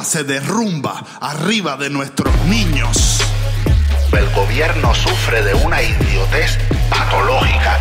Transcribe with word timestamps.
se 0.00 0.24
derrumba 0.24 1.04
arriba 1.20 1.76
de 1.76 1.88
nuestros 1.88 2.34
niños. 2.46 3.20
El 4.12 4.28
gobierno 4.34 4.92
sufre 4.94 5.42
de 5.42 5.54
una 5.54 5.80
idiotez 5.80 6.58
patológica. 6.90 7.78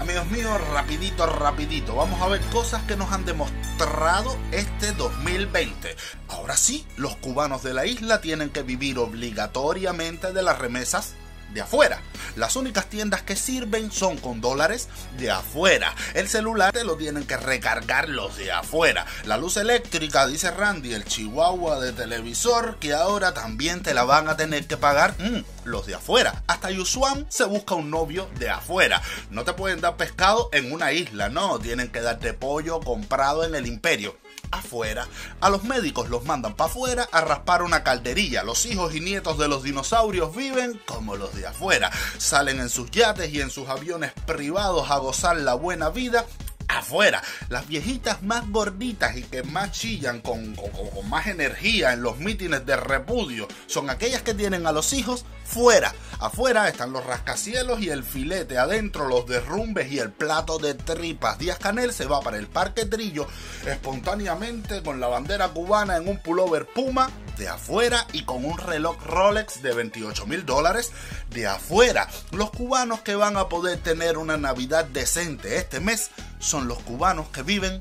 Amigos 0.00 0.26
míos, 0.26 0.60
rapidito, 0.72 1.24
rapidito. 1.24 1.94
Vamos 1.94 2.20
a 2.20 2.26
ver 2.26 2.40
cosas 2.52 2.82
que 2.82 2.96
nos 2.96 3.12
han 3.12 3.24
demostrado 3.24 4.36
este 4.50 4.92
2020. 4.92 5.96
Ahora 6.28 6.56
sí, 6.56 6.84
los 6.96 7.16
cubanos 7.16 7.62
de 7.62 7.74
la 7.74 7.86
isla 7.86 8.20
tienen 8.20 8.50
que 8.50 8.62
vivir 8.62 8.98
obligatoriamente 8.98 10.32
de 10.32 10.42
las 10.42 10.58
remesas 10.58 11.14
de 11.54 11.60
afuera. 11.60 12.00
Las 12.34 12.56
únicas 12.56 12.86
tiendas 12.86 13.22
que 13.22 13.36
sirven 13.36 13.92
son 13.92 14.18
con 14.18 14.40
dólares 14.40 14.88
de 15.16 15.30
afuera. 15.30 15.94
El 16.14 16.28
celular 16.28 16.72
te 16.72 16.82
lo 16.82 16.96
tienen 16.96 17.24
que 17.24 17.36
recargar 17.36 18.08
los 18.08 18.36
de 18.36 18.50
afuera. 18.50 19.06
La 19.24 19.38
luz 19.38 19.56
eléctrica, 19.56 20.26
dice 20.26 20.50
Randy, 20.50 20.92
el 20.92 21.04
chihuahua 21.04 21.78
de 21.78 21.92
televisor, 21.92 22.78
que 22.80 22.92
ahora 22.92 23.32
también 23.32 23.82
te 23.82 23.94
la 23.94 24.02
van 24.02 24.28
a 24.28 24.36
tener 24.36 24.66
que 24.66 24.76
pagar 24.76 25.14
mm, 25.18 25.53
los 25.64 25.86
de 25.86 25.94
afuera. 25.94 26.42
Hasta 26.46 26.70
Yusuan 26.70 27.26
se 27.28 27.44
busca 27.44 27.74
un 27.74 27.90
novio 27.90 28.28
de 28.38 28.50
afuera. 28.50 29.02
No 29.30 29.44
te 29.44 29.52
pueden 29.52 29.80
dar 29.80 29.96
pescado 29.96 30.48
en 30.52 30.72
una 30.72 30.92
isla, 30.92 31.28
no. 31.28 31.58
Tienen 31.58 31.88
que 31.88 32.00
darte 32.00 32.32
pollo 32.34 32.80
comprado 32.80 33.44
en 33.44 33.54
el 33.54 33.66
imperio 33.66 34.16
afuera. 34.50 35.06
A 35.40 35.50
los 35.50 35.64
médicos 35.64 36.08
los 36.08 36.24
mandan 36.24 36.54
para 36.54 36.70
afuera 36.70 37.08
a 37.12 37.20
raspar 37.20 37.62
una 37.62 37.82
calderilla. 37.82 38.42
Los 38.42 38.66
hijos 38.66 38.94
y 38.94 39.00
nietos 39.00 39.38
de 39.38 39.48
los 39.48 39.62
dinosaurios 39.62 40.34
viven 40.34 40.80
como 40.86 41.16
los 41.16 41.34
de 41.34 41.46
afuera. 41.46 41.90
Salen 42.18 42.60
en 42.60 42.68
sus 42.68 42.90
yates 42.90 43.32
y 43.32 43.40
en 43.40 43.50
sus 43.50 43.68
aviones 43.68 44.12
privados 44.26 44.90
a 44.90 44.98
gozar 44.98 45.36
la 45.36 45.54
buena 45.54 45.90
vida 45.90 46.24
afuera. 46.78 47.22
Las 47.48 47.66
viejitas 47.66 48.22
más 48.22 48.48
gorditas 48.50 49.16
y 49.16 49.22
que 49.22 49.42
más 49.42 49.72
chillan 49.72 50.20
con, 50.20 50.56
más 51.08 51.26
energía 51.26 51.92
en 51.92 52.02
los 52.02 52.18
mítines 52.18 52.64
de 52.66 52.76
repudio 52.76 53.48
son 53.66 53.90
aquellas 53.90 54.22
que 54.22 54.34
tienen 54.34 54.66
a 54.66 54.72
los 54.72 54.92
hijos 54.92 55.24
fuera. 55.44 55.94
Afuera 56.20 56.68
están 56.68 56.92
los 56.92 57.04
rascacielos 57.04 57.80
y 57.80 57.90
el 57.90 58.02
filete, 58.02 58.58
adentro 58.58 59.08
los 59.08 59.26
derrumbes 59.26 59.90
y 59.92 59.98
el 59.98 60.10
plato 60.10 60.58
de 60.58 60.74
tripas. 60.74 61.38
Díaz 61.38 61.58
Canel 61.58 61.92
se 61.92 62.06
va 62.06 62.20
para 62.20 62.38
el 62.38 62.46
Parque 62.46 62.86
Trillo 62.86 63.26
espontáneamente 63.66 64.82
con 64.82 65.00
la 65.00 65.08
bandera 65.08 65.48
cubana 65.48 65.96
en 65.96 66.08
un 66.08 66.18
pullover 66.18 66.66
Puma 66.66 67.10
de 67.36 67.48
afuera 67.48 68.06
y 68.12 68.24
con 68.24 68.44
un 68.44 68.58
reloj 68.58 68.96
Rolex 69.06 69.62
de 69.62 69.74
28 69.74 70.26
mil 70.26 70.46
dólares 70.46 70.92
de 71.30 71.46
afuera. 71.46 72.08
Los 72.30 72.50
cubanos 72.50 73.00
que 73.00 73.14
van 73.14 73.36
a 73.36 73.48
poder 73.48 73.78
tener 73.78 74.18
una 74.18 74.36
Navidad 74.36 74.84
decente 74.84 75.56
este 75.56 75.80
mes 75.80 76.10
son 76.44 76.68
los 76.68 76.78
cubanos 76.80 77.28
que 77.28 77.42
viven 77.42 77.78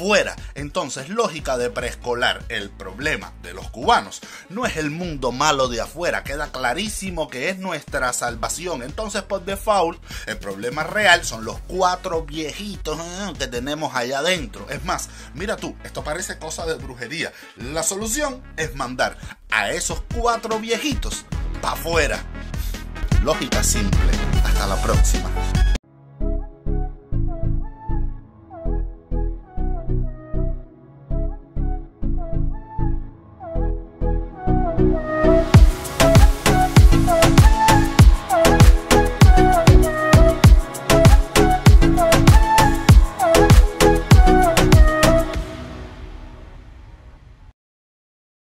fuera. 0.00 0.34
Entonces, 0.54 1.08
lógica 1.10 1.58
de 1.58 1.68
preescolar. 1.70 2.42
El 2.48 2.70
problema 2.70 3.32
de 3.42 3.52
los 3.52 3.68
cubanos 3.70 4.20
no 4.48 4.64
es 4.64 4.76
el 4.76 4.90
mundo 4.90 5.32
malo 5.32 5.68
de 5.68 5.80
afuera. 5.80 6.24
Queda 6.24 6.50
clarísimo 6.50 7.28
que 7.28 7.50
es 7.50 7.58
nuestra 7.58 8.12
salvación. 8.12 8.82
Entonces, 8.82 9.22
por 9.22 9.44
default, 9.44 10.02
el 10.26 10.38
problema 10.38 10.84
real 10.84 11.24
son 11.24 11.44
los 11.44 11.58
cuatro 11.66 12.24
viejitos 12.24 12.98
eh, 12.98 13.32
que 13.38 13.46
tenemos 13.46 13.94
allá 13.94 14.20
adentro. 14.20 14.66
Es 14.70 14.84
más, 14.84 15.10
mira 15.34 15.56
tú, 15.56 15.76
esto 15.84 16.02
parece 16.02 16.38
cosa 16.38 16.64
de 16.64 16.74
brujería. 16.74 17.32
La 17.56 17.82
solución 17.82 18.42
es 18.56 18.74
mandar 18.74 19.18
a 19.50 19.70
esos 19.70 20.02
cuatro 20.14 20.58
viejitos 20.58 21.26
para 21.60 21.74
afuera. 21.74 22.22
Lógica 23.22 23.62
simple. 23.62 24.10
Hasta 24.44 24.66
la 24.66 24.80
próxima. 24.80 25.30